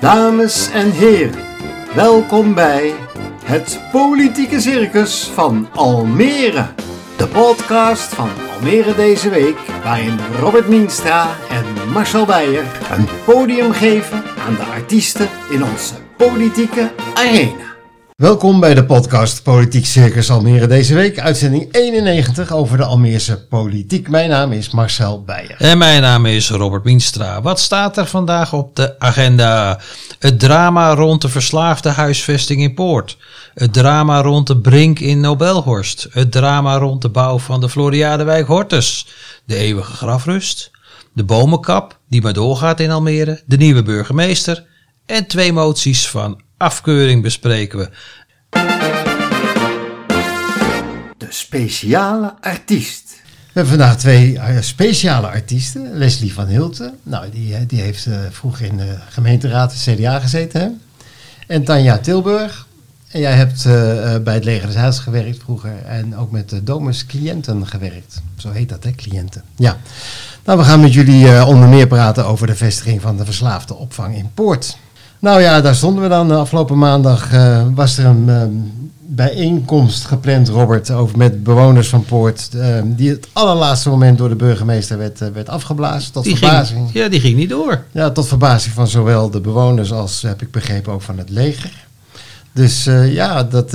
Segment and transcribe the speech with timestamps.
[0.00, 1.44] Dames en heren,
[1.94, 2.94] welkom bij
[3.44, 6.66] het Politieke Circus van Almere.
[7.16, 14.22] De podcast van Almere deze week, waarin Robert Mienstra en Marcel Beijer een podium geven
[14.46, 17.69] aan de artiesten in onze politieke arena.
[18.20, 24.08] Welkom bij de podcast Politiek Circus Almere deze week, uitzending 91 over de Almeerse politiek.
[24.08, 25.56] Mijn naam is Marcel Beijer.
[25.58, 27.42] En mijn naam is Robert Mienstra.
[27.42, 29.80] Wat staat er vandaag op de agenda?
[30.18, 33.16] Het drama rond de verslaafde huisvesting in Poort.
[33.54, 36.06] Het drama rond de Brink in Nobelhorst.
[36.10, 39.06] Het drama rond de bouw van de Floriadewijk Hortus.
[39.44, 40.70] De eeuwige grafrust.
[41.12, 43.42] De bomenkap, die maar doorgaat in Almere.
[43.46, 44.64] De nieuwe burgemeester.
[45.06, 47.88] En twee moties van afkeuring bespreken we.
[51.16, 53.20] De speciale artiest.
[53.22, 55.90] We hebben vandaag twee eh, speciale artiesten.
[55.92, 60.18] Leslie van Hilten, nou, die, eh, die heeft uh, vroeger in de gemeenteraad de CDA
[60.18, 60.60] gezeten.
[60.60, 60.68] Hè?
[61.46, 62.68] En Tanja Tilburg.
[63.10, 63.72] En jij hebt uh,
[64.18, 68.22] bij het Leger des Heils gewerkt vroeger en ook met de Domus cliënten gewerkt.
[68.36, 69.42] Zo heet dat, hè, cliënten.
[69.56, 69.76] Ja.
[70.44, 73.74] Nou, we gaan met jullie uh, onder meer praten over de vestiging van de verslaafde
[73.74, 74.76] opvang in Poort.
[75.20, 76.30] Nou ja, daar stonden we dan.
[76.30, 78.42] Afgelopen maandag uh, was er een uh,
[79.06, 82.48] bijeenkomst gepland, Robert, over met bewoners van Poort.
[82.54, 86.12] Uh, die het allerlaatste moment door de burgemeester werd, werd afgeblazen.
[86.12, 86.80] Tot die verbazing.
[86.80, 87.84] Ging, ja, die ging niet door.
[87.92, 91.88] Ja, tot verbazing van zowel de bewoners als, heb ik begrepen, ook van het leger.
[92.52, 93.74] Dus ja, dat,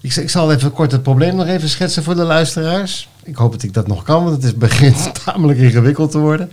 [0.00, 3.08] ik, ik, zal even kort het probleem nog even schetsen voor de luisteraars.
[3.24, 6.50] Ik hoop dat ik dat nog kan, want het is, begint tamelijk ingewikkeld te worden.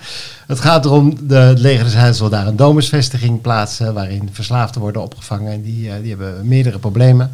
[0.48, 3.94] Het gaat erom, de leger des wil daar een domusvestiging plaatsen...
[3.94, 7.32] waarin verslaafden worden opgevangen en die, uh, die hebben meerdere problemen.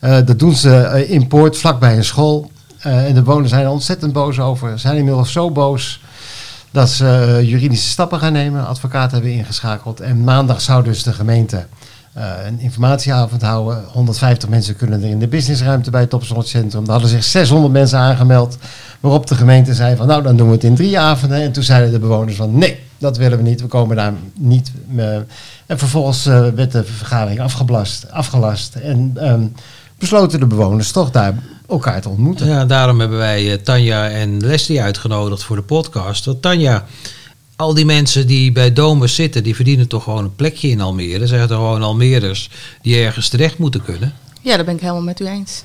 [0.00, 2.50] Dat doen ze in Poort, vlakbij een school.
[2.78, 4.70] en de bewoners zijn er ontzettend boos over.
[4.70, 6.00] Ze zijn inmiddels zo boos
[6.70, 8.66] dat ze juridische stappen gaan nemen.
[8.66, 10.00] Advocaten hebben ingeschakeld.
[10.00, 11.66] En maandag zou dus de gemeente...
[12.16, 13.84] Uh, een informatieavond houden.
[13.92, 16.84] 150 mensen kunnen er in de businessruimte bij het Topsportcentrum.
[16.84, 18.58] Er hadden zich 600 mensen aangemeld.
[19.00, 21.42] Waarop de gemeente zei van nou dan doen we het in drie avonden.
[21.42, 23.60] En toen zeiden de bewoners van nee, dat willen we niet.
[23.60, 24.72] We komen daar niet.
[24.94, 25.14] Uh,
[25.66, 28.74] en vervolgens uh, werd de vergadering afgeblast, afgelast.
[28.74, 29.52] En um,
[29.98, 31.34] besloten de bewoners toch daar
[31.68, 32.46] elkaar te ontmoeten.
[32.46, 36.24] Ja, daarom hebben wij Tanja en Leslie uitgenodigd voor de podcast.
[36.24, 36.84] Want Tanja
[37.56, 41.26] al die mensen die bij Domus zitten, die verdienen toch gewoon een plekje in Almere.
[41.26, 42.50] Zijn er gewoon Almeerders
[42.82, 44.14] die ergens terecht moeten kunnen?
[44.40, 45.62] Ja, daar ben ik helemaal met u eens.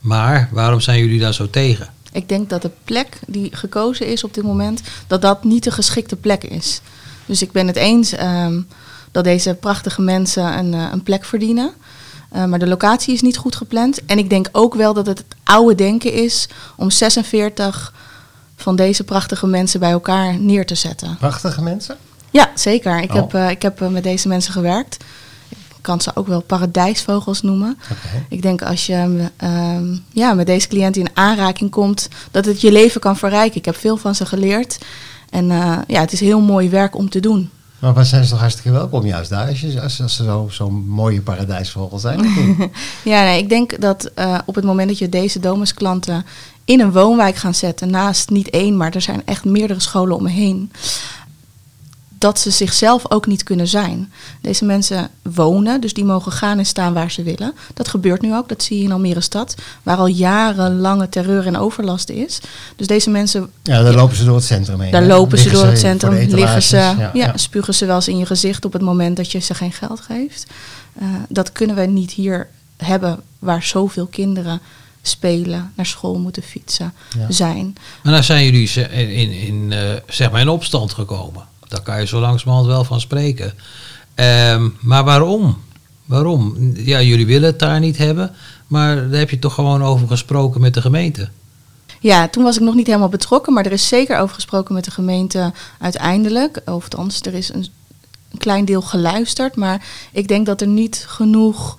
[0.00, 1.88] Maar waarom zijn jullie daar zo tegen?
[2.12, 5.70] Ik denk dat de plek die gekozen is op dit moment, dat dat niet de
[5.70, 6.80] geschikte plek is.
[7.26, 8.66] Dus ik ben het eens um,
[9.10, 11.72] dat deze prachtige mensen een, uh, een plek verdienen.
[12.34, 14.04] Uh, maar de locatie is niet goed gepland.
[14.06, 17.92] En ik denk ook wel dat het het oude denken is om 46
[18.56, 21.16] van deze prachtige mensen bij elkaar neer te zetten.
[21.16, 21.96] Prachtige mensen?
[22.30, 23.02] Ja, zeker.
[23.02, 23.16] Ik oh.
[23.16, 25.04] heb, uh, ik heb uh, met deze mensen gewerkt.
[25.48, 27.78] Ik kan ze ook wel paradijsvogels noemen.
[27.82, 28.26] Okay.
[28.28, 32.72] Ik denk als je uh, ja, met deze cliënt in aanraking komt, dat het je
[32.72, 33.56] leven kan verrijken.
[33.56, 34.78] Ik heb veel van ze geleerd.
[35.30, 37.50] En uh, ja, het is heel mooi werk om te doen.
[37.78, 40.50] Maar waar zijn ze toch hartstikke welkom juist daar, als, je, als, als ze zo'n
[40.50, 42.20] zo mooie paradijsvogel zijn?
[43.04, 46.24] ja, nee, ik denk dat uh, op het moment dat je deze domusklanten
[46.64, 50.22] in een woonwijk gaan zetten, naast niet één, maar er zijn echt meerdere scholen om
[50.22, 50.70] me heen,
[52.18, 54.12] dat ze zichzelf ook niet kunnen zijn.
[54.40, 57.54] Deze mensen wonen, dus die mogen gaan en staan waar ze willen.
[57.74, 61.56] Dat gebeurt nu ook, dat zie je in Almere stad, waar al jarenlange terreur en
[61.56, 62.40] overlast is.
[62.76, 63.50] Dus deze mensen...
[63.62, 64.92] Ja, daar lopen ze door het centrum heen.
[64.92, 68.08] Daar lopen liggen ze door het centrum, liggen ze, ja, ja, spugen ze wel eens
[68.08, 70.46] in je gezicht op het moment dat je ze geen geld geeft.
[71.02, 74.60] Uh, dat kunnen we niet hier hebben waar zoveel kinderen
[75.08, 77.30] spelen, naar school moeten fietsen, ja.
[77.30, 77.76] zijn.
[78.02, 79.78] Maar nou zijn jullie in, in, in, uh,
[80.08, 81.44] zeg maar in opstand gekomen.
[81.68, 83.54] Daar kan je zo langzamerhand wel van spreken.
[84.14, 85.62] Um, maar waarom?
[86.04, 86.72] Waarom?
[86.74, 88.34] Ja, jullie willen het daar niet hebben,
[88.66, 91.28] maar daar heb je toch gewoon over gesproken met de gemeente?
[92.00, 94.84] Ja, toen was ik nog niet helemaal betrokken, maar er is zeker over gesproken met
[94.84, 96.60] de gemeente uiteindelijk.
[96.64, 97.66] Of althans, er is een,
[98.30, 101.76] een klein deel geluisterd, maar ik denk dat er niet genoeg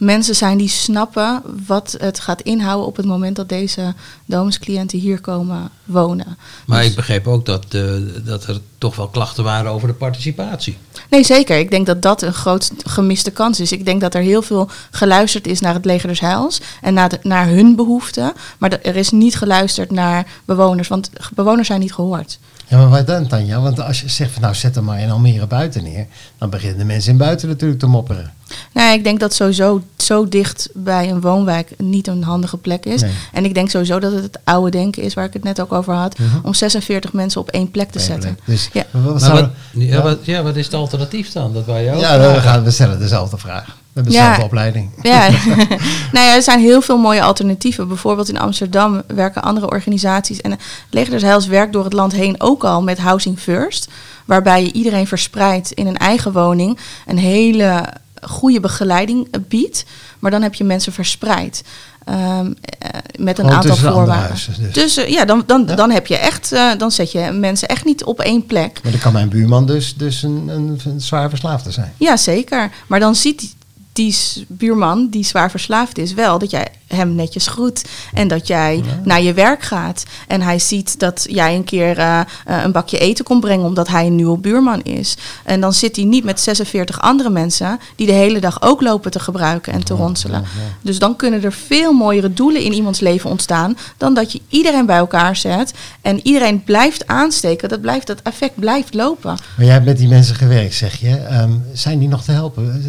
[0.00, 3.94] mensen zijn die snappen wat het gaat inhouden op het moment dat deze
[4.24, 6.36] domuscliënten hier komen wonen.
[6.66, 7.92] Maar dus ik begreep ook dat, uh,
[8.24, 10.76] dat er toch wel klachten waren over de participatie.
[11.10, 11.58] Nee, zeker.
[11.58, 13.72] Ik denk dat dat een groot gemiste kans is.
[13.72, 17.08] Ik denk dat er heel veel geluisterd is naar het leger des Heils en naar,
[17.08, 18.32] de, naar hun behoeften.
[18.58, 22.38] Maar er is niet geluisterd naar bewoners, want bewoners zijn niet gehoord.
[22.70, 23.60] Ja, maar wat dan, Tanja?
[23.60, 26.06] Want als je zegt van nou zet hem maar in Almere buiten neer,
[26.38, 28.32] dan beginnen de mensen in buiten natuurlijk te mopperen.
[28.72, 33.00] Nou, ik denk dat sowieso zo dicht bij een woonwijk niet een handige plek is.
[33.00, 33.10] Nee.
[33.32, 35.72] En ik denk sowieso dat het het oude denken is, waar ik het net ook
[35.72, 36.28] over had, Mhm.
[36.42, 38.38] om 46 mensen op één plek te Nee, zetten.
[38.44, 38.84] Dus, Ja.
[38.92, 40.02] wat ja, ja.
[40.02, 41.52] Wat, ja, wat is het alternatief dan?
[41.52, 43.76] Dat wij ook ja, we, gaan, we stellen dezelfde vraag.
[43.92, 44.18] We hebben Ja.
[44.20, 44.90] dezelfde opleiding.
[45.02, 45.28] Ja,
[46.12, 47.88] nou ja, er zijn heel veel mooie alternatieven.
[47.88, 50.40] Bijvoorbeeld in Amsterdam werken andere organisaties.
[50.40, 50.58] En
[50.90, 53.88] Leger Heils werkt door het land heen ook al met Housing First.
[54.24, 57.84] Waarbij je iedereen verspreidt in een eigen woning een hele
[58.22, 59.84] goede begeleiding biedt.
[60.18, 61.64] Maar dan heb je mensen verspreid.
[62.04, 62.88] ehm, eh,
[63.18, 64.36] met een Gewoon aantal voorwaarden.
[64.72, 64.94] dus.
[65.06, 65.74] Ja, dan, dan, Ja.
[65.74, 68.80] dan heb je echt, eh, dan zet je mensen echt niet op één plek.
[68.82, 71.92] Maar dan kan mijn buurman dus, dus een, een, een zwaar verslaafde zijn.
[71.96, 72.70] Ja, zeker.
[72.86, 73.54] Maar dan ziet
[74.00, 77.84] die, buurman die zwaar verslaafd is wel dat jij hem netjes groet
[78.14, 80.02] en dat jij naar je werk gaat.
[80.26, 82.26] En hij ziet dat jij een keer eh, eh,
[82.64, 85.16] een bakje eten komt brengen omdat hij een nieuwe buurman is.
[85.44, 89.10] En dan zit hij niet met 46 andere mensen die de hele dag ook lopen
[89.10, 90.44] te gebruiken en te ronselen.
[90.82, 94.86] Dus dan kunnen er veel mooiere doelen in iemands leven ontstaan dan dat je iedereen
[94.86, 97.68] bij elkaar zet en iedereen blijft aansteken.
[97.68, 99.30] Dat, blijft, dat effect blijft lopen.
[99.56, 101.16] Maar jij hebt met die mensen gewerkt, zeg je.
[101.16, 102.82] Ehm, zijn die nog te helpen?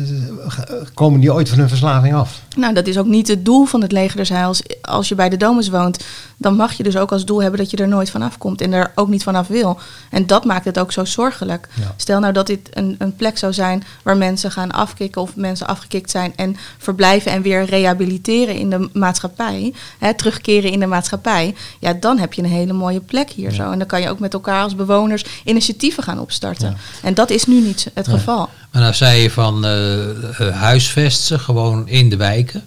[0.93, 2.41] Komen die ooit van hun verslaving af?
[2.55, 4.61] Nou, dat is ook niet het doel van het leger des Heils.
[4.81, 6.03] Als je bij de Domus woont,
[6.37, 8.73] dan mag je dus ook als doel hebben dat je er nooit vanaf komt en
[8.73, 9.79] er ook niet vanaf wil.
[10.09, 11.67] En dat maakt het ook zo zorgelijk.
[11.73, 11.93] Ja.
[11.97, 15.67] Stel nou dat dit een, een plek zou zijn waar mensen gaan afkicken of mensen
[15.67, 21.55] afgekikt zijn en verblijven en weer rehabiliteren in de maatschappij, hè, terugkeren in de maatschappij.
[21.79, 23.71] Ja, dan heb je een hele mooie plek hier zo.
[23.71, 26.69] En dan kan je ook met elkaar als bewoners initiatieven gaan opstarten.
[26.69, 27.07] Ja.
[27.07, 28.49] En dat is nu niet het geval.
[28.71, 30.01] Maar nou zei je van eh
[30.39, 32.63] eh, huisvesten, gewoon in de wijken.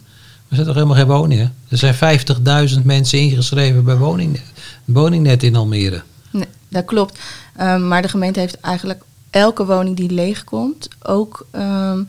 [0.55, 1.55] Er zijn toch helemaal geen woningen?
[1.69, 1.95] Er zijn
[2.79, 4.43] 50.000 mensen ingeschreven bij woningnet,
[4.85, 6.03] woningnet in Almere.
[6.31, 7.19] Nee, dat klopt.
[7.57, 11.47] Ehm, maar de gemeente heeft eigenlijk elke woning die leegkomt ook.
[11.51, 12.03] ehm,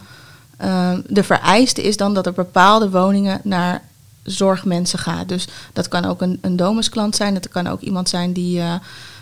[0.57, 3.81] ehm, de vereiste is dan dat er bepaalde woningen naar
[4.23, 5.29] zorgmensen gaat.
[5.29, 7.33] Dus dat kan ook een, een domusklant zijn.
[7.33, 8.73] Dat kan ook iemand zijn die eh,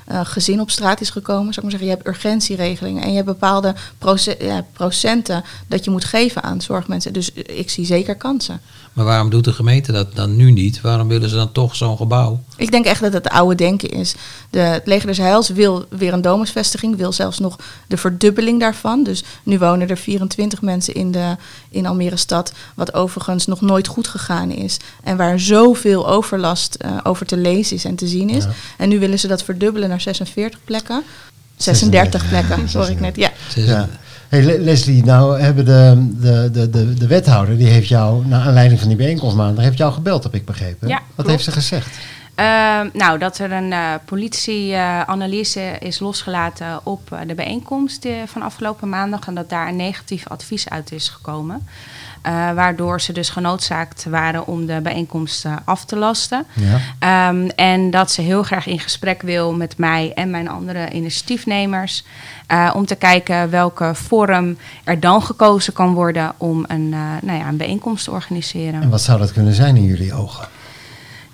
[0.08, 1.54] gezin op straat is gekomen.
[1.54, 5.84] Zou ik maar zeggen, je hebt urgentieregelingen en je hebt bepaalde proce- ja, procenten dat
[5.84, 7.14] je moet geven aan zorgmensen.
[7.14, 8.62] Dus ik zie zeker kansen.
[8.94, 10.82] Maar waarom doet de gemeente dat dan nu niet?
[10.82, 12.42] Waarom willen ze dan toch zo'n gebouw?
[12.58, 14.16] Ik denk echt dat het oude denken is.
[14.50, 17.56] De, het Leger des Heils wil weer een domusvestiging, wil zelfs nog
[17.88, 19.04] de verdubbeling daarvan.
[19.04, 21.36] Dus nu wonen er 24 mensen in, de,
[21.70, 24.78] in Almere stad, wat overigens nog nooit goed gegaan is.
[25.04, 28.44] En waar zoveel overlast eh, over te lezen is en te zien is.
[28.44, 28.52] Ja.
[28.78, 31.04] En nu willen ze dat verdubbelen naar 46 plekken.
[31.58, 33.16] 36 plekken, sorry ik net.
[33.16, 33.88] Ja.
[34.30, 38.42] Hey Le- Leslie, nou hebben de, de, de, de, de wethouder, die heeft jou, naar
[38.48, 40.88] aanleiding van die bijeenkomst maandag, heeft jou gebeld, heb ik begrepen.
[40.88, 41.30] Ja, Wat klopt.
[41.30, 41.88] heeft ze gezegd?
[42.36, 48.42] Ehm, nou, dat er een eh politieanalyse is losgelaten op eh, de bijeenkomst eh, van
[48.42, 49.28] afgelopen maandag.
[49.28, 51.68] En dat daar een negatief advies uit is gekomen.
[52.22, 56.46] Eh, waardoor ze dus genoodzaakt waren om de bijeenkomst eh, af te lasten.
[56.54, 56.80] Ja.
[57.00, 62.04] Ehm, en dat ze heel graag in gesprek wil met mij en mijn andere initiatiefnemers.
[62.48, 67.40] eh, om te kijken welke vorm er dan gekozen kan worden om een, eh, nou
[67.40, 68.82] ja, een bijeenkomst te organiseren.
[68.82, 70.48] En wat zou dat kunnen zijn in jullie ogen?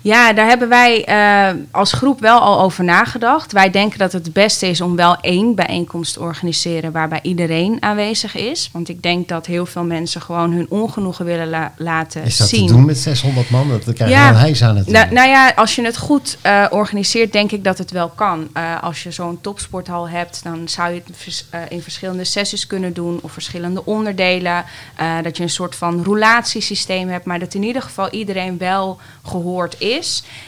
[0.02, 3.52] Ja, daar hebben wij eh, als groep wel al over nagedacht.
[3.52, 7.76] Wij denken dat het het beste is om wel één bijeenkomst te organiseren waarbij iedereen
[7.82, 8.70] aanwezig is.
[8.72, 12.48] Want ik denk dat heel veel mensen gewoon hun ongenoegen willen la- laten Is dat
[12.48, 12.66] zien.
[12.66, 13.68] te doen met 600 man?
[13.68, 14.28] Dat krijg je Ja.
[14.28, 17.64] een hijs aan het Nou, nou ja, als je het goed eh, organiseert, denk ik
[17.64, 18.48] dat het wel kan.
[18.52, 22.92] Eh, als je zo'n topsporthal hebt, dan zou je het vers- in verschillende sessies kunnen
[22.92, 24.64] doen of verschillende onderdelen.
[25.22, 29.74] Dat je een soort van roulatiesysteem hebt, maar dat in ieder geval iedereen wel gehoord
[29.80, 29.88] is.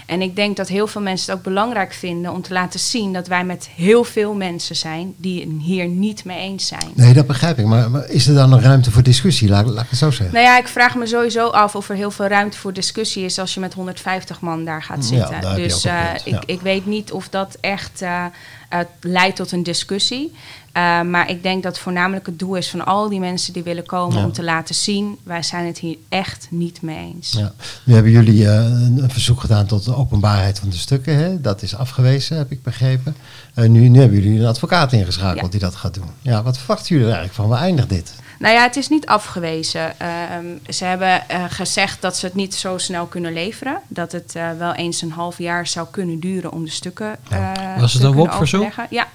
[0.07, 3.13] En ik denk dat heel veel mensen het ook belangrijk vinden om te laten zien
[3.13, 6.91] dat wij met heel veel mensen zijn die hier niet mee eens zijn.
[6.95, 7.67] Nee, dat begrijp ik.
[7.67, 9.49] Maar, maar is er dan nog ruimte voor discussie?
[9.49, 10.35] Laat, laat ik het zo zeggen.
[10.35, 13.39] Nou ja, ik vraag me sowieso af of er heel veel ruimte voor discussie is
[13.39, 15.41] als je met 150 man daar gaat Ja, zitten.
[15.41, 16.43] daar dus eh, ik, ja.
[16.47, 18.25] ik weet niet of dat echt eh,
[18.69, 20.33] eh, leidt tot een discussie.
[20.73, 23.87] Eh, maar ik denk dat voornamelijk het doel is van al die mensen die willen
[23.87, 24.25] komen Ja.
[24.25, 27.33] om te laten zien, wij zijn het hier echt niet mee eens.
[27.33, 27.53] Ja.
[27.85, 31.17] Nu hebben jullie eh, een, verzoek gedaan tot de openbaarheid van de stukken.
[31.17, 31.41] Hè?
[31.41, 33.17] Dat is afgewezen, heb ik begrepen.
[33.55, 35.49] Eh, nu, nu hebben jullie een advocaat ingeschakeld Ja.
[35.51, 36.11] die dat gaat doen.
[36.21, 37.49] Ja, wat verwachten jullie er eigenlijk van?
[37.49, 38.15] Waar eindigt dit?
[38.39, 39.99] Nou ja, het is niet afgewezen.
[40.01, 43.79] Ehm, ze hebben gezegd dat ze het niet zo snel kunnen leveren.
[43.89, 47.77] Dat het wel eens een half jaar zou kunnen duren om de stukken Ja.
[47.79, 48.73] Was het een WOP-verzoek?
[48.91, 49.07] Ja,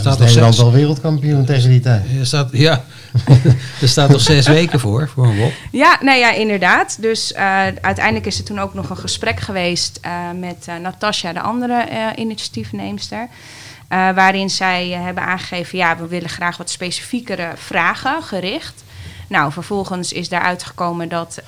[0.00, 2.02] Staat is er Nederland al wereldkampioen tegen die tijd.
[2.18, 2.84] er staat, ja,
[3.82, 5.52] er staat nog zes weken voor, voor een WOP.
[5.70, 6.96] Ja, nee, ja, inderdaad.
[7.00, 11.32] Dus eh, uiteindelijk is er toen ook nog een gesprek geweest eh, met eh Natasja,
[11.32, 13.28] de andere eh, initiatiefneemster.
[13.88, 18.84] eh, waarin zij hebben aangegeven, ja, we willen graag wat specifiekere vragen gericht
[19.28, 21.42] Nou, vervolgens is daaruit gekomen dat,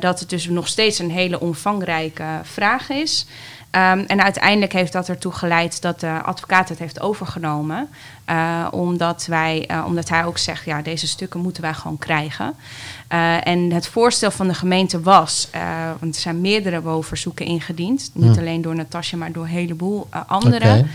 [0.00, 3.26] dat het dus nog steeds een hele omvangrijke vraag is.
[3.72, 7.88] Ehm, en uiteindelijk heeft dat ertoe geleid dat de advocaat het heeft overgenomen.
[8.30, 12.54] Uh, omdat, wij, uh, omdat hij ook zegt, ja, deze stukken moeten wij gewoon krijgen.
[13.12, 15.48] Uh, en het voorstel van de gemeente was,
[16.00, 18.10] want er zijn meerdere woonverzoeken ingediend.
[18.14, 18.38] Niet Hm.
[18.38, 20.90] alleen door Natasja, maar door een heleboel anderen.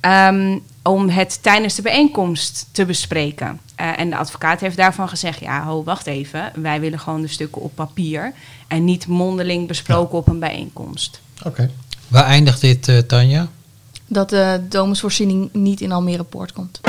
[0.00, 0.28] Ja.
[0.28, 3.60] Um, om het tijdens de bijeenkomst te bespreken.
[3.82, 6.52] Uh, en de advocaat heeft daarvan gezegd: ja, ho, wacht even.
[6.54, 8.32] Wij willen gewoon de stukken op papier.
[8.68, 11.20] En niet mondeling besproken op een bijeenkomst.
[11.44, 11.70] Oké.
[12.08, 13.48] Waar eindigt dit, uh, Tanja?
[14.06, 16.80] Dat de domusvoorziening niet in Almere Poort komt.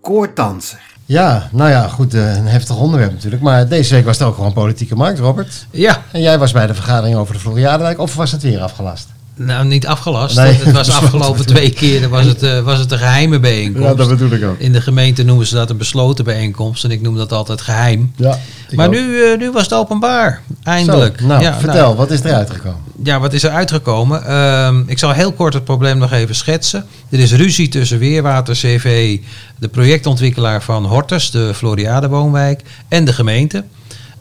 [0.00, 0.80] Koordanser.
[1.04, 3.42] Ja, nou ja, goed, uh, een heftig onderwerp natuurlijk.
[3.42, 5.66] Maar deze week was het ook gewoon politieke markt, Robert.
[5.70, 6.02] Ja.
[6.12, 9.08] En jij was bij de vergadering over de Floriadewijk, of was het weer afgelast?
[9.44, 10.36] Nou, niet afgelast.
[10.36, 13.88] Nee, het was de afgelopen twee keer was het, uh, was het een geheime bijeenkomst.
[13.88, 14.58] Ja, dat bedoel ik ook.
[14.58, 16.84] In de gemeente noemen ze dat een besloten bijeenkomst.
[16.84, 18.12] En ik noem dat altijd geheim.
[18.16, 18.38] Ja,
[18.70, 20.40] maar nu, uh, nu was het openbaar.
[20.62, 21.18] Eindelijk.
[21.20, 22.80] Zo, nou, ja, vertel, nou, wat is eruit gekomen?
[23.02, 24.22] Ja, wat is er uitgekomen?
[24.28, 26.84] Uh, ik zal heel kort het probleem nog even schetsen.
[27.10, 29.18] Er is ruzie tussen Weerwater CV,
[29.58, 33.64] de projectontwikkelaar van Hortus, de Floriade woonwijk, en de gemeente.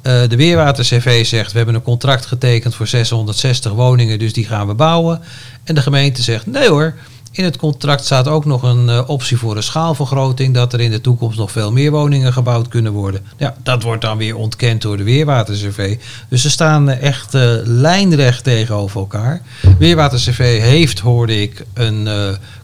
[0.03, 4.46] Uh, de Weerwater CV zegt, we hebben een contract getekend voor 660 woningen, dus die
[4.46, 5.22] gaan we bouwen.
[5.63, 6.93] En de gemeente zegt, nee hoor,
[7.31, 10.91] in het contract staat ook nog een uh, optie voor een schaalvergroting, dat er in
[10.91, 13.25] de toekomst nog veel meer woningen gebouwd kunnen worden.
[13.38, 15.98] Ja, dat wordt dan weer ontkend door de Weerwater CV.
[16.29, 19.41] Dus ze staan echt uh, lijnrecht tegenover elkaar.
[19.77, 22.08] Weerwater CV heeft, hoorde ik, een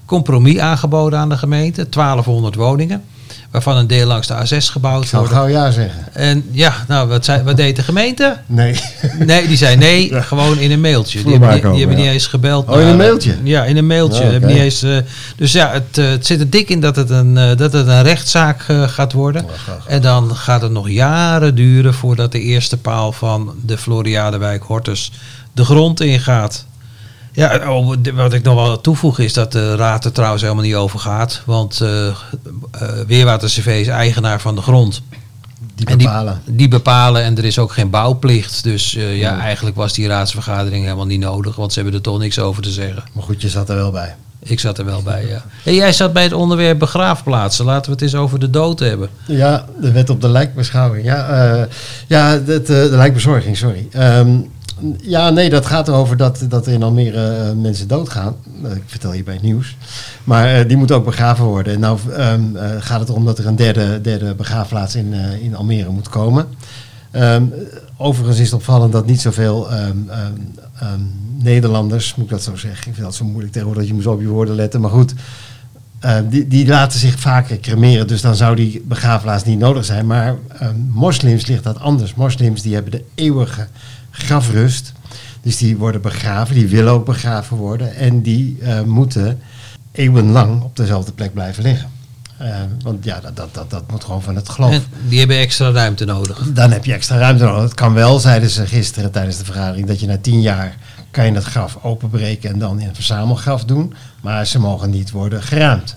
[0.05, 3.03] compromis aangeboden aan de gemeente, 1200 woningen
[3.63, 5.37] waarvan een deel langs de A6 gebouwd Ik zou wordt.
[5.37, 6.13] gauw ja zeggen.
[6.13, 8.37] En ja, nou, wat, zei, wat deed de gemeente?
[8.45, 8.79] Nee.
[9.19, 10.21] Nee, die zei nee, ja.
[10.21, 11.23] gewoon in een mailtje.
[11.23, 12.03] Die hebben, die, die hebben ja.
[12.03, 12.67] niet eens gebeld.
[12.69, 13.35] Oh, in een mailtje?
[13.43, 14.23] Ja, in een mailtje.
[14.23, 14.51] Oh, okay.
[14.51, 14.97] niet eens, uh,
[15.35, 17.87] dus ja, het, uh, het, zit er dik in dat het een, uh, dat het
[17.87, 19.43] een rechtszaak gaat worden.
[19.43, 19.49] Oh.
[19.87, 25.11] En dan gaat het nog jaren duren voordat de eerste paal van de Floriadewijk Hortus
[25.53, 26.65] de grond ingaat.
[27.37, 30.75] Ja, oh, wat ik nog wel toevoeg is dat de raad er trouwens helemaal niet
[30.75, 31.41] over gaat.
[31.45, 32.15] Want uh,
[33.07, 35.01] Weerwater CV is eigenaar van de grond.
[35.75, 36.33] Die bepalen.
[36.33, 38.63] En die, die, bepalen en er is ook geen bouwplicht.
[38.63, 41.55] Dus uh, ja, eigenlijk was die raadsvergadering helemaal niet nodig.
[41.55, 43.03] Want ze hebben er toch niks over te zeggen.
[43.13, 44.15] Maar goed, je zat er wel bij.
[44.39, 45.43] Ik zat er wel bij, ja.
[45.63, 47.65] En jij zat bij het onderwerp begraafplaatsen.
[47.65, 49.09] Laten we het eens over de dood hebben.
[49.25, 51.05] Ja, de wet op de lijkbeschouwing.
[51.05, 51.63] Ja, uh,
[52.07, 53.87] ja de, de, de lijkbezorging, sorry.
[53.95, 54.51] Um,
[55.01, 58.35] ja, nee, dat gaat erover dat, dat in Almere uh, mensen doodgaan.
[58.63, 59.77] Uh, ik vertel je bij het nieuws.
[60.23, 61.73] Maar uh, die moeten ook begraven worden.
[61.73, 65.89] En nou um, gaat het erom dat er een derde, derde begraafplaats in, in Almere
[65.89, 66.45] moet komen.
[67.11, 67.53] Um,
[67.97, 70.09] overigens is het opvallend dat niet zoveel um,
[71.39, 72.87] Nederlanders, moet ik dat zo zeggen.
[72.87, 74.81] Ik vind dat zo moeilijk tegenwoordig dat je moet op je woorden letten.
[74.81, 75.13] Maar goed,
[76.29, 78.07] die, die laten zich vaker cremeren.
[78.07, 80.07] Dus dan zou die begraafplaats niet nodig zijn.
[80.07, 80.35] Maar
[80.89, 82.13] moslims ligt dat anders.
[82.13, 83.67] Moslims die hebben de eeuwige
[84.17, 84.93] grafrust.
[85.41, 87.95] Dus die worden begraven, die willen ook begraven worden.
[87.95, 89.39] En die uh, moeten
[89.91, 91.89] eeuwenlang op dezelfde plek blijven liggen.
[92.41, 94.73] Uh, want ja, dat, dat, dat, dat moet gewoon van het geloof.
[94.73, 96.39] En die hebben extra ruimte nodig.
[96.53, 97.63] Dan heb je extra ruimte nodig.
[97.63, 100.77] Het kan wel, zeiden ze gisteren tijdens de vergadering, dat je na tien jaar
[101.11, 103.93] kan je het graf openbreken en dan in een verzamelgraf doen.
[104.21, 105.95] Maar ze mogen niet worden geruimd.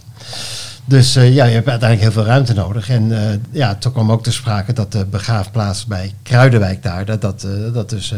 [0.91, 2.89] Dus uh, ja, je hebt uiteindelijk heel veel ruimte nodig.
[2.89, 3.19] En uh,
[3.51, 7.73] ja, toen kwam ook te sprake dat de begraafplaats bij Kruidenwijk daar, dat, dat, uh,
[7.73, 8.15] dat dus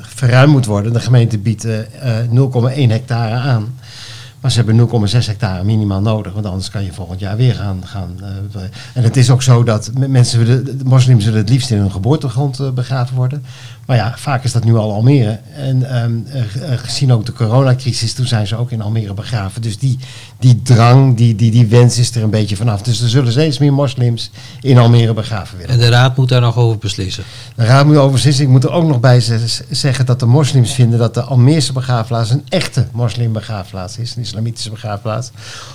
[0.00, 0.92] verruimd moet worden.
[0.92, 1.70] De gemeente biedt 0,1
[2.88, 3.78] hectare aan.
[4.46, 7.82] Maar ze hebben 0,6 hectare minimaal nodig, want anders kan je volgend jaar weer gaan.
[7.84, 8.20] gaan
[8.94, 11.90] en het is ook zo dat mensen willen, de moslims willen het liefst in hun
[11.90, 13.44] geboortegrond begraven worden.
[13.86, 15.38] Maar ja, vaak is dat nu al Almere.
[15.54, 16.42] En um, uh,
[16.76, 19.62] gezien ook de coronacrisis, toen zijn ze ook in Almere begraven.
[19.62, 19.98] Dus die,
[20.38, 22.82] die drang, die, die, die wens is er een beetje vanaf.
[22.82, 25.72] Dus er zullen steeds meer moslims in Almere begraven willen.
[25.72, 27.24] En de raad moet daar nog over beslissen?
[27.56, 28.44] De raad moet over beslissen.
[28.44, 29.20] Ik moet er ook nog bij
[29.70, 34.16] zeggen dat de moslims vinden dat de Almeerse begraafplaats een echte moslimbegraafplaats is.
[34.16, 35.30] Een islamitische begraafplaats.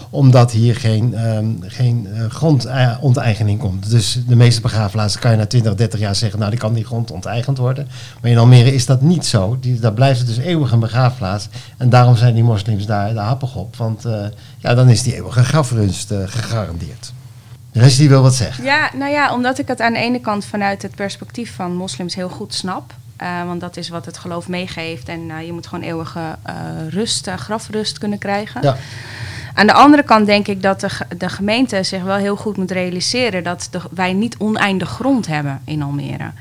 [0.10, 3.89] Omdat hier geen, um, geen uh, grondonteigening komt.
[3.89, 6.86] Dus de meeste begraafplaatsen kan je na 20, 30 jaar zeggen, nou die kan die
[6.86, 7.88] grond onteigend worden.
[8.22, 9.58] Maar in Almere is dat niet zo.
[9.60, 11.48] Die, daar blijft het dus eeuwig een begraafplaats.
[11.77, 13.75] En daarom zijn die moslims daar de happig op.
[13.75, 14.25] Want uh,
[14.58, 17.13] ja, dan is die eeuwige grafrunst gegarandeerd.
[17.72, 18.63] De rest die wil wat zeggen.
[18.63, 22.15] Ja, nou ja, omdat ik het aan de ene kant vanuit het perspectief van moslims
[22.15, 22.94] heel goed snap.
[23.22, 25.08] Uh, want dat is wat het geloof meegeeft.
[25.08, 26.56] En uh, je moet gewoon eeuwige uh,
[26.90, 28.62] rust, grafrust kunnen krijgen.
[28.62, 28.78] Ja.
[29.54, 32.72] Aan de andere kant denk ik dat de, de gemeente zich wel heel goed moet
[32.72, 36.32] realiseren dat de, wij niet oneindig grond hebben in Almere.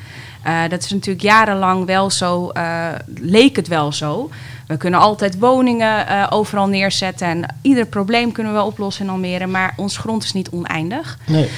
[0.43, 4.31] Eh, dat is natuurlijk jarenlang wel zo, eh, leek het wel zo.
[4.67, 9.47] We kunnen altijd woningen eh, overal neerzetten en ieder probleem kunnen we oplossen in Almere,
[9.47, 11.19] maar ons grond is niet oneindig.
[11.27, 11.49] Nee.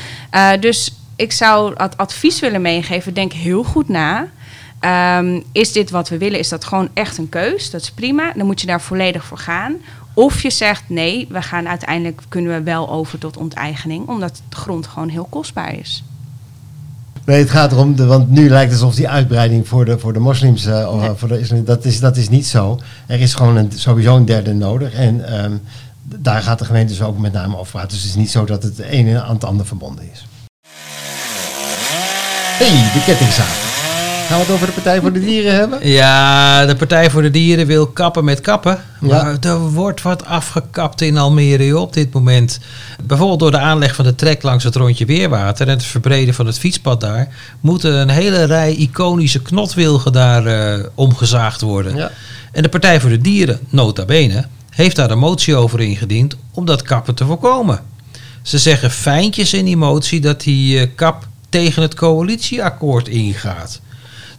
[0.60, 3.14] Dus ik zou het advies willen meegeven.
[3.14, 4.28] Denk heel goed na.
[4.84, 6.38] Um, is dit wat we willen?
[6.38, 7.70] Is dat gewoon echt een keus?
[7.70, 8.32] Dat is prima.
[8.36, 9.74] Dan moet je daar volledig voor gaan.
[10.14, 14.56] Of je zegt nee, we gaan uiteindelijk kunnen we wel over tot onteigening, omdat de
[14.56, 16.04] grond gewoon heel kostbaar is.
[17.24, 20.12] Nee, het gaat erom, de, want nu lijkt het alsof die uitbreiding voor de, voor
[20.12, 21.10] de moslims, uh, nee.
[21.14, 22.78] voor de islam, dat is, dat is niet zo.
[23.06, 24.92] Er is gewoon een, sowieso een derde nodig.
[24.92, 25.60] En um,
[26.02, 27.90] daar gaat de gemeente dus ook met name over praten.
[27.90, 30.26] Dus het is niet zo dat het de ene aan het andere verbonden is.
[32.58, 33.71] hey, de kettingzaag.
[34.32, 35.88] Gaan we het over de Partij voor de Dieren hebben?
[35.88, 38.78] Ja, de Partij voor de Dieren wil kappen met kappen.
[39.00, 39.36] Maar ja.
[39.40, 42.60] er wordt wat afgekapt in Almere op dit moment.
[43.04, 46.46] Bijvoorbeeld door de aanleg van de trek langs het rondje Weerwater en het verbreden van
[46.46, 47.28] het fietspad daar,
[47.60, 51.96] moeten een hele rij iconische knotwilgen daar uh, omgezaagd worden.
[51.96, 52.10] Ja.
[52.52, 56.64] En de Partij voor de Dieren, nota bene, heeft daar een motie over ingediend om
[56.64, 57.80] dat kappen te voorkomen.
[58.42, 63.80] Ze zeggen fijntjes in die motie dat die uh, kap tegen het coalitieakkoord ingaat.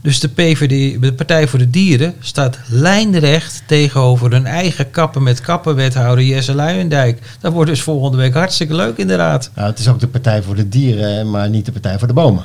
[0.03, 5.41] Dus de PVD, de Partij voor de Dieren, staat lijnrecht tegenover hun eigen kappen met
[5.41, 7.19] kappenwethouder Jesse Luijendijk.
[7.39, 9.51] Dat wordt dus volgende week hartstikke leuk inderdaad.
[9.55, 12.13] Nou, het is ook de Partij voor de Dieren, maar niet de Partij voor de
[12.13, 12.43] Bomen.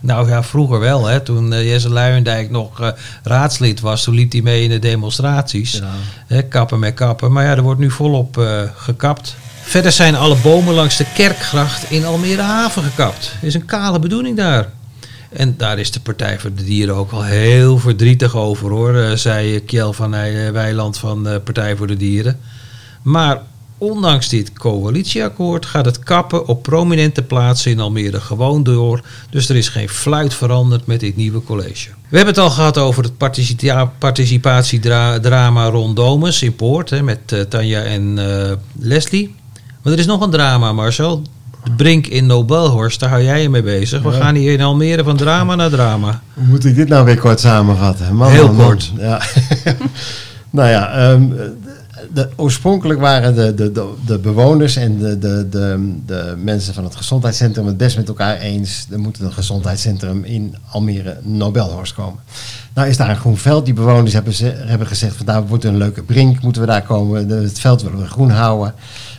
[0.00, 1.06] Nou ja, vroeger wel.
[1.06, 1.20] Hè.
[1.20, 2.88] Toen uh, Jesse Luijendijk nog uh,
[3.22, 5.72] raadslid was, toen liep hij mee in de demonstraties.
[5.72, 5.90] Ja.
[6.26, 7.32] Hè, kappen met kappen.
[7.32, 9.36] Maar ja, er wordt nu volop uh, gekapt.
[9.62, 13.34] Verder zijn alle bomen langs de Kerkgracht in Almere Haven gekapt.
[13.40, 14.68] Er is een kale bedoeling daar.
[15.36, 19.12] En daar is de Partij voor de Dieren ook wel heel verdrietig over hoor, uh,
[19.12, 20.10] zei Kjell van
[20.52, 22.38] Weiland van de Partij voor de Dieren.
[23.02, 23.42] Maar
[23.78, 29.00] ondanks dit coalitieakkoord gaat het kappen op prominente plaatsen in Almere gewoon door.
[29.30, 31.88] Dus er is geen fluit veranderd met dit nieuwe college.
[32.08, 33.18] We hebben het al gehad over het
[33.98, 38.18] participatiedrama rond Domus in Poort hè, met Tanja en
[38.78, 39.34] Leslie.
[39.82, 41.22] Maar er is nog een drama, Marcel.
[41.66, 44.02] De Brink in Nobelhorst, daar hou jij je mee bezig.
[44.02, 44.16] We ja.
[44.16, 46.20] gaan hier in Almere van drama naar drama.
[46.34, 48.16] Hoe moet ik dit nou weer kort samenvatten?
[48.16, 48.92] Man, Heel man, kort.
[48.98, 49.20] Ja.
[50.50, 51.34] nou ja, um,
[52.12, 56.84] de, oorspronkelijk waren de, de, de, de bewoners en de, de, de, de, mensen van
[56.84, 58.86] het gezondheidscentrum het best met elkaar eens.
[58.90, 62.20] Er moet een gezondheidscentrum in Almere Nobelhorst komen.
[62.74, 63.64] Nou is daar een groen veld.
[63.64, 66.82] Die bewoners hebben, ze, hebben gezegd van daar wordt een leuke brink, moeten we daar
[66.82, 67.28] komen.
[67.28, 68.74] Het veld willen we groen houden.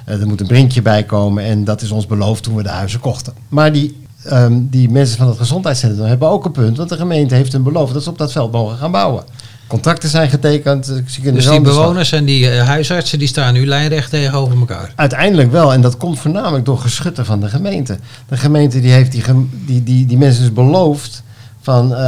[0.09, 2.69] Uh, er moet een brinkje bij komen en dat is ons beloofd toen we de
[2.69, 3.33] huizen kochten.
[3.49, 3.97] Maar die,
[4.31, 7.63] um, die mensen van het gezondheidscentrum hebben ook een punt, want de gemeente heeft hun
[7.63, 9.23] beloofd dat ze op dat veld mogen gaan bouwen.
[9.67, 10.85] Contracten zijn getekend.
[10.85, 14.93] Ze dus die bewoners en die uh, huisartsen die staan nu lijnrecht tegenover elkaar?
[14.95, 15.73] Uiteindelijk wel.
[15.73, 17.97] En dat komt voornamelijk door geschutten van de gemeente.
[18.27, 19.23] De gemeente die heeft die,
[19.65, 21.23] die, die, die mensen dus beloofd
[21.67, 21.99] van uh,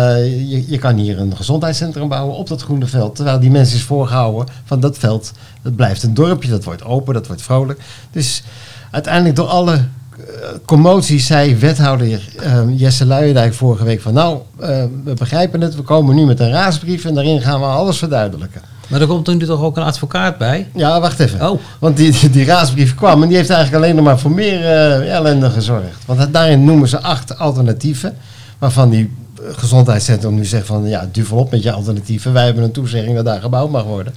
[0.50, 3.16] je, je kan hier een gezondheidscentrum bouwen op dat groene veld.
[3.16, 7.14] Terwijl die mensen is voorgehouden van dat veld, dat blijft een dorpje, dat wordt open,
[7.14, 7.80] dat wordt vrolijk.
[8.12, 8.44] Dus
[8.92, 10.26] uiteindelijk door alle uh,
[10.66, 14.68] commoties zei wethouder uh, Jesse Luijendijk vorige week van nou, uh,
[15.04, 18.62] we begrijpen het, we komen nu met een raadsbrief en daarin gaan we alles verduidelijken.
[18.88, 20.68] Maar er komt nu toch ook een advocaat bij?
[20.76, 21.50] Ja, wacht even.
[21.50, 21.60] Oh.
[21.80, 24.66] Want die, die, die raadsbrief kwam en die heeft eigenlijk alleen nog maar voor meer
[25.08, 26.06] ellende gezorgd.
[26.06, 28.18] Want daarin noemen ze acht alternatieven,
[28.60, 29.18] waarvan die
[29.52, 32.34] gezondheidscentrum nu zegt van ja, duvel op met je alternatieven.
[32.34, 34.14] Wij hebben een toezegging dat daar gebouwd mag worden.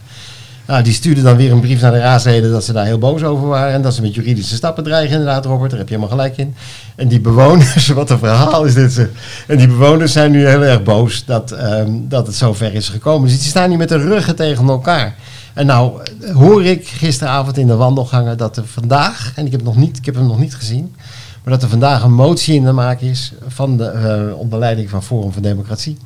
[0.67, 3.23] Nou, die stuurde dan weer een brief naar de raadsleden dat ze daar heel boos
[3.23, 3.73] over waren.
[3.73, 5.71] En dat ze met juridische stappen dreigen, inderdaad, Robert.
[5.71, 6.55] Daar heb je helemaal gelijk in.
[6.97, 9.09] En die bewoners, wat een verhaal is dit.
[9.47, 13.29] En die bewoners zijn nu heel erg boos dat, um, dat het zover is gekomen.
[13.29, 15.15] Dus die staan nu met de ruggen tegen elkaar.
[15.55, 16.01] En nou
[16.33, 20.05] hoor ik gisteravond in de wandelgangen dat er vandaag, en ik heb, nog niet, ik
[20.05, 20.95] heb hem nog niet gezien,
[21.43, 24.91] maar dat er vandaag een motie in de maak is van de, uh, onder leiding
[24.91, 25.97] van Forum voor Democratie.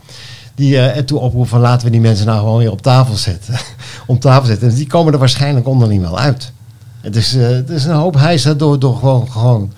[0.55, 3.55] Die uh, ertoe oproept van laten we die mensen nou gewoon weer op tafel zetten.
[4.07, 4.69] op tafel zetten.
[4.69, 6.53] En die komen er waarschijnlijk onderling wel uit.
[7.01, 9.73] Het is, uh, het is een hoop hijs door, door gewoon, gewoon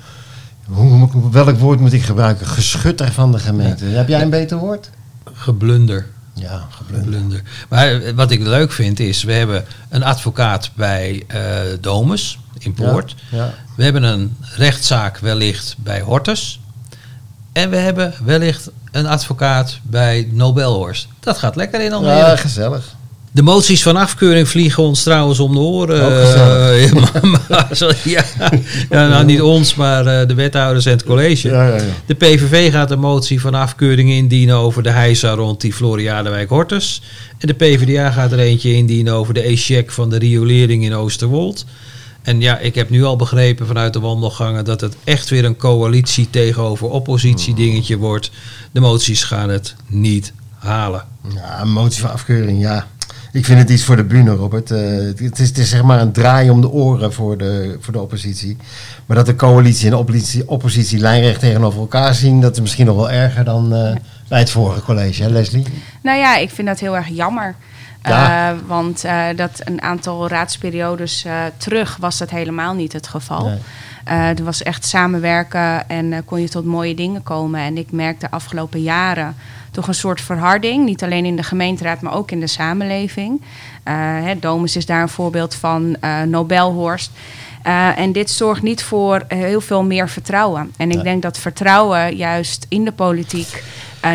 [0.69, 2.47] hoe, welk woord moet ik gebruiken?
[2.47, 3.89] Geschutter van de gemeente.
[3.89, 3.97] Ja.
[3.97, 4.91] Heb jij een beter woord?
[5.33, 6.07] Geblunder.
[6.41, 7.13] Ja, geblunder.
[7.13, 7.43] geblunder.
[7.69, 11.41] Maar wat ik leuk vind is, we hebben een advocaat bij uh,
[11.81, 13.15] Domus in Poort.
[13.31, 13.55] Ja, ja.
[13.77, 16.61] We hebben een rechtszaak wellicht bij Hortus.
[17.53, 21.09] En we hebben wellicht een advocaat bij Nobelhorst.
[21.21, 22.17] Dat gaat lekker in Almere.
[22.17, 22.97] Ja, gezellig.
[23.33, 25.97] De moties van afkeuring vliegen ons trouwens om de oren.
[25.97, 28.25] Uh, maar, maar, ja,
[28.91, 31.49] ja, nou niet ons, maar uh, de wethouders en het college.
[31.49, 31.83] Ja, ja, ja.
[32.07, 37.03] De PVV gaat een motie van afkeuring indienen over de heisa rond die Floriadewijk Hortus.
[37.39, 41.65] En de PvdA gaat er eentje indienen over de e-check van de riolering in Oosterwold.
[42.23, 45.57] En ja, ik heb nu al begrepen vanuit de wandelgangen dat het echt weer een
[45.57, 48.31] coalitie tegenover oppositie dingetje wordt.
[48.73, 51.05] De moties gaan het niet halen.
[51.35, 52.87] Ja, een motie van afkeuring, ja.
[53.33, 54.71] Ik vind het iets voor de bühne, Robert.
[54.71, 54.81] Eh,
[55.19, 58.01] het, is, het is zeg maar een draai om de oren voor de, voor de
[58.01, 58.57] oppositie.
[59.07, 62.87] Maar dat de coalitie en de oppositie, oppositie lijnrecht tegenover elkaar zien, dat is misschien
[62.87, 63.95] nog wel erger dan eh,
[64.29, 65.67] bij het vorige college, hè Leslie?
[66.03, 67.55] Nou ja, ik vind dat heel erg jammer.
[68.03, 68.51] Ja.
[68.51, 69.05] Eh, want
[69.37, 73.49] dat een aantal raadsperiodes terug was dat helemaal niet het geval.
[73.49, 73.59] Nee.
[74.35, 77.61] Er was echt samenwerken en kon je tot mooie dingen komen.
[77.61, 79.37] En ik merk de afgelopen jaren
[79.71, 80.85] toch een soort verharding.
[80.85, 83.43] Niet alleen in de gemeenteraad, maar ook in de samenleving.
[83.83, 87.11] Eh, hè, Domus is daar een voorbeeld van, eh, Nobelhorst.
[87.63, 90.73] Eh, en dit zorgt niet voor heel veel meer vertrouwen.
[90.77, 91.05] En ik Nee.
[91.05, 93.63] denk dat vertrouwen juist in de politiek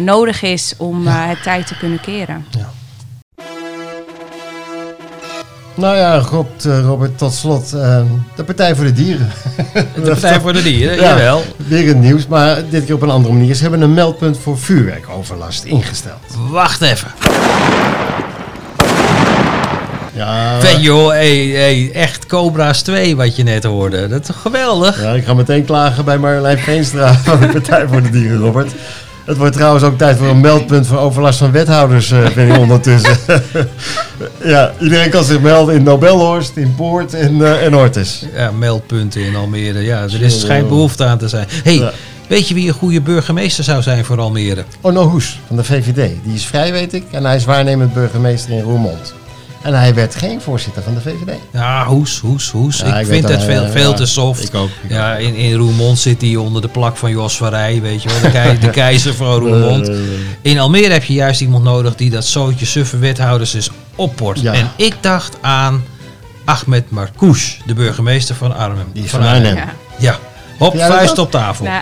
[0.01, 2.45] nodig is om het tijd te kunnen keren.
[5.75, 8.01] Nou ja, God, eh, Robert, tot slot eh,
[8.35, 9.29] de Partij voor de Dieren.
[9.95, 11.01] De Partij voor de Dieren, Ja.
[11.01, 11.43] jawel.
[11.67, 13.55] Weer het nieuws, maar dit keer op een andere manier.
[13.55, 16.19] Ze hebben een meldpunt voor vuurwerkoverlast ingesteld.
[16.49, 17.07] Wacht even.
[20.15, 24.07] Ja, Vet joh, hey, hey, echt Cobra's 2 wat je net hoorde.
[24.07, 25.01] Dat is toch geweldig?
[25.01, 28.71] ja, ik ga meteen klagen bij Marjolein Veenstra van de Partij voor de Dieren, Robert.
[29.25, 32.57] Het wordt trouwens ook tijd voor een meldpunt voor overlast van wethouders, eh vind ik
[32.59, 33.17] ondertussen.
[34.43, 38.25] ja, iedereen kan zich melden in Nobelhorst, in Poort en, eh en Hortus.
[38.35, 39.79] Ja, meldpunten in Almere.
[39.79, 40.39] Ja, er is, Zo.
[40.45, 41.47] schijnt behoefte aan te zijn.
[41.63, 41.91] hey, Ja.
[42.27, 44.63] weet je wie een goede burgemeester zou zijn voor Almere?
[44.81, 47.03] Onno Hoes van de VVD, die is vrij, weet ik.
[47.11, 49.13] En hij is waarnemend burgemeester in Roermond.
[49.63, 51.35] En hij werd geen voorzitter van de VVD.
[51.51, 52.77] Ja, hoes, hoes, hoes.
[52.77, 54.43] Ja, ik vind dat, het veel, veel te soft.
[54.43, 57.49] ik ook, ik ja, in, in Roermond zit hij onder de plak van Jos van
[57.49, 58.21] Rij, weet je wel.
[58.21, 59.89] De, kei- de keizer van Roermond.
[59.89, 59.95] Eh,
[60.41, 64.39] In Almere heb je juist iemand nodig die dat zootje suffe wethouders eens opport.
[64.41, 64.53] Ja.
[64.53, 65.83] En ik dacht aan
[66.45, 68.87] Ahmed Marcouch, de burgemeester van Arnhem.
[68.93, 69.55] die is van Arnhem.
[69.55, 69.73] Ja.
[69.97, 70.17] Ja,
[70.57, 71.65] hop, vuist op tafel.
[71.65, 71.81] Nou,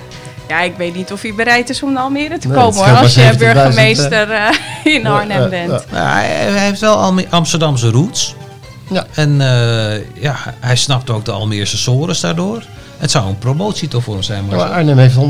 [0.51, 2.97] ja, ik weet niet of hij bereid is om naar Almere te Nee, komen hoor.
[2.97, 4.47] Als je scheelt maar 70.000, burgemeester eh,
[4.95, 5.71] in Arnhem Ja, bent.
[5.71, 8.35] ja, Nou, hij, hij heeft wel Amsterdamse roots.
[8.89, 9.05] Ja.
[9.13, 12.63] En eh, ja, hij snapt ook de Almeerse sores daardoor.
[12.97, 14.45] Het zou een promotie toch voor hem zijn.
[14.45, 15.21] Maar Maar Arnhem heeft 150.000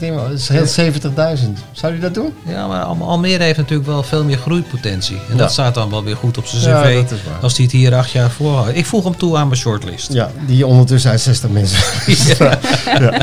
[0.00, 0.46] inwoners.
[0.46, 0.92] Dat is heel
[1.36, 1.62] 70.000.
[1.72, 2.32] Zou u dat doen?
[2.46, 5.16] Ja, maar Al- Almere heeft natuurlijk wel veel meer groeipotentie.
[5.16, 5.36] En Ja.
[5.36, 6.94] dat staat dan wel weer goed op zijn Ja, cv.
[7.02, 7.42] dat is waar.
[7.42, 8.76] als hij het hier acht jaar voorhoudt.
[8.76, 10.12] Ik voeg hem toe aan mijn shortlist.
[10.12, 11.78] Ja, die ondertussen uit 60 mensen.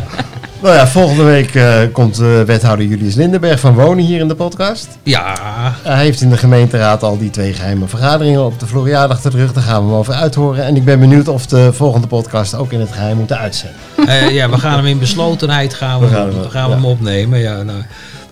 [0.62, 4.36] Nou ja, volgende week eh, komt eh, wethouder Julius Lindenberg van Wonen hier in de
[4.36, 4.88] podcast.
[5.04, 5.36] Ja,
[5.84, 9.38] Hij heeft in de gemeenteraad al die twee geheime vergaderingen op de Floriade achter de
[9.38, 9.54] rug.
[9.54, 10.64] Daar gaan we hem over uithoren.
[10.66, 13.76] En ik ben benieuwd of de volgende podcast ook in het geheim moeten uitzenden.
[14.08, 16.76] eh, ja, we gaan hem in beslotenheid gaan we, We gaan hem- we gaan we
[16.76, 16.82] ja.
[16.82, 17.40] hem opnemen.
[17.40, 17.80] Ja, nou.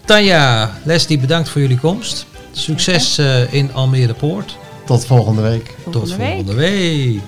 [0.05, 2.25] Tanja, Leslie, bedankt voor jullie komst.
[2.51, 4.57] Succes eh, in Almere Poort.
[4.85, 5.75] Tot volgende week.
[5.83, 6.33] Tot Volgende week.
[6.35, 7.19] volgende week.